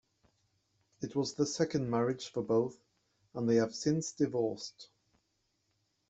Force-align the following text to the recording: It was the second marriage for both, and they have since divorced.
It 1.03 1.15
was 1.15 1.35
the 1.35 1.45
second 1.45 1.87
marriage 1.87 2.29
for 2.29 2.41
both, 2.41 2.75
and 3.35 3.47
they 3.47 3.57
have 3.57 3.75
since 3.75 4.11
divorced. 4.11 4.89